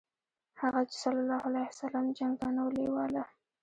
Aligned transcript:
هغه 0.61 0.81
ﷺ 1.01 2.05
جنګ 2.17 2.33
ته 2.41 2.47
نه 2.55 2.61
و 2.65 2.67
لېواله. 2.75 3.23